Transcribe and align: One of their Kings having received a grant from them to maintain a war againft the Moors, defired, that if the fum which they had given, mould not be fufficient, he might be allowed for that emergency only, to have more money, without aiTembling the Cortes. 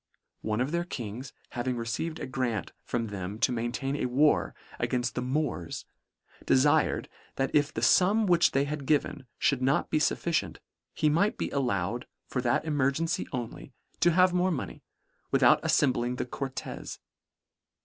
One 0.41 0.61
of 0.61 0.71
their 0.71 0.83
Kings 0.83 1.31
having 1.51 1.77
received 1.77 2.19
a 2.19 2.25
grant 2.25 2.71
from 2.83 3.09
them 3.09 3.37
to 3.37 3.51
maintain 3.51 3.95
a 3.97 4.07
war 4.07 4.55
againft 4.79 5.13
the 5.13 5.21
Moors, 5.21 5.85
defired, 6.43 7.05
that 7.35 7.53
if 7.53 7.71
the 7.71 7.83
fum 7.83 8.25
which 8.25 8.49
they 8.49 8.63
had 8.63 8.87
given, 8.87 9.27
mould 9.51 9.61
not 9.61 9.91
be 9.91 9.99
fufficient, 9.99 10.57
he 10.95 11.07
might 11.07 11.37
be 11.37 11.51
allowed 11.51 12.07
for 12.25 12.41
that 12.41 12.65
emergency 12.65 13.27
only, 13.31 13.73
to 13.99 14.09
have 14.09 14.33
more 14.33 14.49
money, 14.49 14.81
without 15.29 15.61
aiTembling 15.61 16.17
the 16.17 16.25
Cortes. 16.25 16.97